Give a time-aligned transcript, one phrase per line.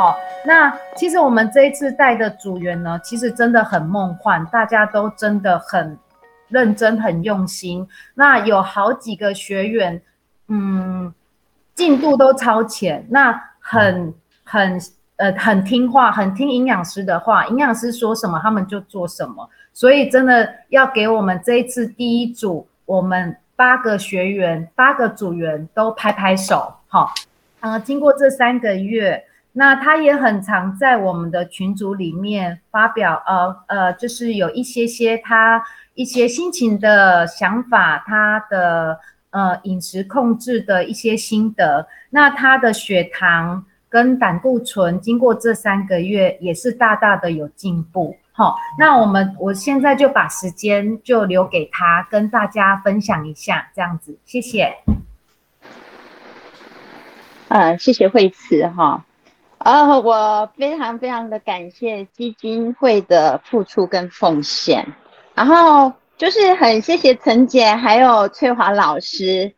[0.00, 5.98] 好，那其实我们这一次带的组员呢，其实真的很梦幻，大家都真的很
[6.48, 7.86] 认真、很用心。
[8.14, 10.00] 那有好几个学员，
[10.48, 11.12] 嗯，
[11.74, 14.80] 进度都超前，那很很
[15.16, 19.46] 呃很听话，很听营养师的话，营养师说什么他们就做什么。
[19.74, 27.12] 所以真的要给我们这一次第一组，我们八个学员、八个组员都拍拍手，好。
[27.60, 35.62] 呃，经过这三个月，那他也很常在我们的群组里面发表，呃呃，就是有一些些他
[35.94, 38.98] 一些心情的想法，他的
[39.30, 41.88] 呃饮食控制的一些心得。
[42.10, 48.16] 那他的血糖跟胆固醇经过这三个月也是大大的有进步。
[48.32, 54.76] 好，那我们我现在就把时间就留给他跟大家分享一下，这样子，谢谢。
[57.48, 59.04] 呃，谢谢惠慈哈，
[59.62, 64.86] 呃，我非常非常的感谢基金会的付出跟奉献，
[65.34, 69.52] 然后就是很谢谢陈姐还有翠华老师，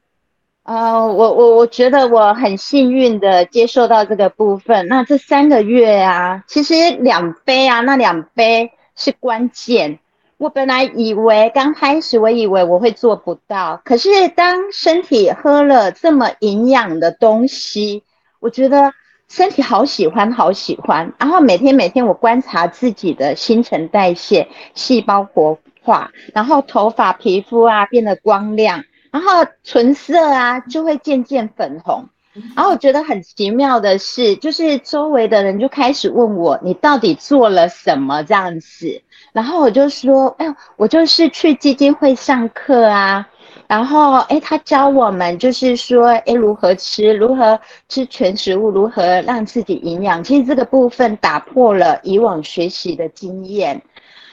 [0.65, 10.01] 呃，我我我觉得我很幸运的接受到这个部分，那这三个月啊，其实两杯啊，那两杯是关键。
[10.37, 13.81] 我本来以为刚开始，我以为我会做不到。
[13.85, 18.03] 可是当身体喝了这么营养的东西，
[18.41, 18.93] 我觉得
[19.29, 21.13] 身体好喜欢，好喜欢。
[21.19, 32.09] 然后每天每天我观察自己的新陈代谢、细胞活化，然后头发、皮肤啊变得光亮，然后唇色啊就会渐渐粉红。
[32.57, 39.03] 然后我觉得很奇妙的是，就是周围的人就开始问我，你到底做了什么这样子？
[39.35, 43.29] 然后我就说，哎，我就是去基金会上课啊。
[43.73, 50.23] 然后，哎，他教我们就是说，哎，如何吃，如何吃全食物，如何让自己营养。
[50.23, 53.81] 其实这个部分打破了以往学习的经验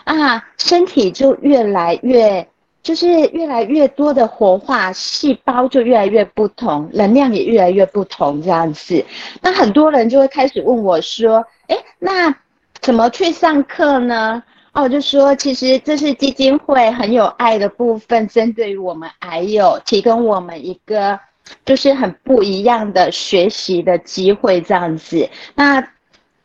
[0.04, 2.46] 啊，身体就越来越。
[2.82, 9.06] 就是越来越多的活化细胞就越来越不同，能量也越来越不同这样子。
[9.42, 12.34] 那很多人就会开始问我说：“哎，那
[12.80, 14.42] 怎么去上课呢？”
[14.74, 21.20] 哦，我就说，其实这是基金会很有爱的部分，针对于我们癌友提供我们一个
[21.66, 25.30] 就是很不一样的学习的机会这样子。
[25.56, 25.86] 那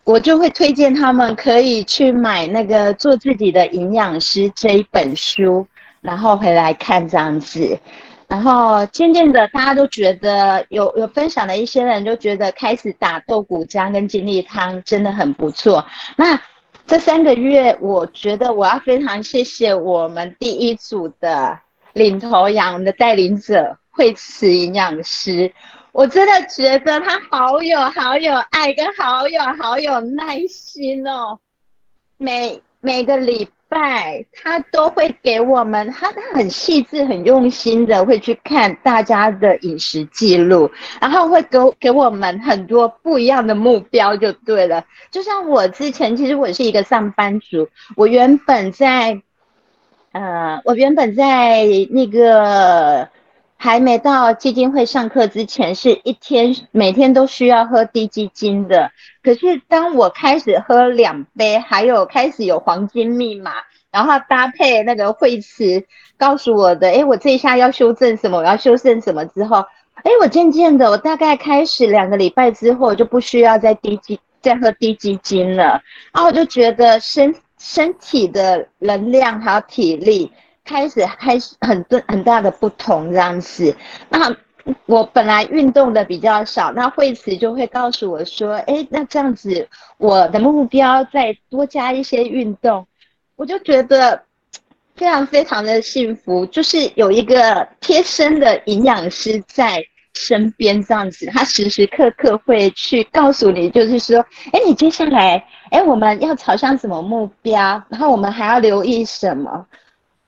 [0.04, 5.66] 我就会推荐他们可以去买那个做自己的营养师这一本书。
[6.00, 7.78] 然后回来看这样子，
[8.28, 15.82] 然后渐渐的大家都觉得有有分享的一些人就觉得开始打豆谷浆跟金力汤真的很不错。
[16.14, 16.38] 那
[16.86, 21.58] 这三个月，我觉得我要非常谢谢我们第一组的
[21.94, 25.50] 领头羊的带领者惠慈营养师，
[25.92, 31.38] 我真的觉得他好有好有爱跟好有好有耐心哦，
[32.18, 33.48] 每每个礼。
[33.74, 40.70] 拜，他都会给我们，他他很细致、很用心的会去看大家的饮食记录，
[41.00, 44.84] 然后会给给我们很多不一样的目标，就对了。
[45.10, 49.20] 就像我之前，其实我是一个上班族，我原本在，
[50.12, 53.08] 呃，我原本在那个。
[53.64, 58.90] 还没到基金会上课之前，是一天每天都需要喝低基金的。
[59.22, 63.52] 可是当我开始喝两杯，还有开始有黄金密码，
[63.90, 65.82] 然后搭配那个会词
[66.18, 69.64] 告诉我的，哎，我这一下要修正什么，我要修正什么之后，
[69.94, 75.80] 哎，我渐渐的，我大概开始两个礼拜之后，就不需要再低基再喝低基金了。
[76.12, 80.30] 然后我就觉得身身体的能量还有体力。
[80.64, 83.76] 开始开始很多很大的不同这样子，
[84.08, 84.34] 那
[84.86, 92.86] 我本来运动的比较少，那惠慈就会告诉我说，哎，那这样子我的目标再多加一些运动，
[93.36, 94.22] 我就觉得
[94.96, 99.84] 非常非常的幸福，就是有一个贴身的营养师在
[100.14, 109.66] 身边这样子，他时时刻刻会去告诉你，就是说，哎，你接下来，哎，我们要朝向什么目标，然后我们还要留意什么。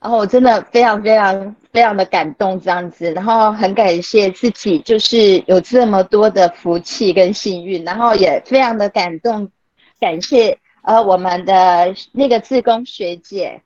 [0.07, 9.51] 然后我真的非常非常非常的感动这样子，然后很感谢自己就是有这么多的福气跟幸运，然后也非常的感动，
[9.99, 13.61] 感谢呃我们的那个自工学姐，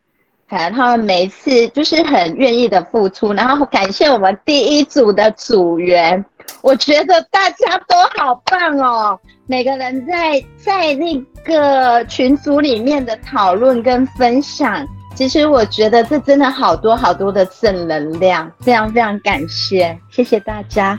[0.50, 6.26] 看他们每一次就是很愿意的付出，然后感谢我们第一组的组员，
[6.64, 14.84] 我觉得大家都好棒哦，每个人在在那个群组里面的讨论跟分享。
[15.14, 20.98] 其实我觉得这真的好多好多的正能量，非常非常感谢，谢谢大家。